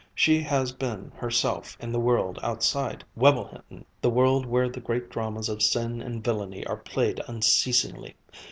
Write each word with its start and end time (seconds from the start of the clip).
She 0.15 0.41
has 0.41 0.71
been 0.71 1.11
herself 1.15 1.77
in 1.79 1.91
the 1.91 1.99
world 1.99 2.39
outside 2.41 3.03
Webblehinton, 3.15 3.85
the 4.01 4.09
world 4.09 4.47
where 4.47 4.67
the 4.67 4.79
great 4.79 5.11
dramas 5.11 5.47
of 5.47 5.61
sin 5.61 6.01
and 6.01 6.23
villainy 6.23 6.65
are 6.65 6.77
played 6.77 7.21
unceasingly. 7.27 8.15